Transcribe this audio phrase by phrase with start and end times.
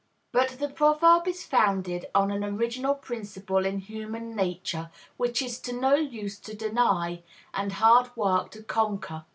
[0.31, 5.73] But the proverb is founded on an original principle in human nature, which it is
[5.73, 7.21] no use to deny
[7.53, 9.25] and hard work to conquer.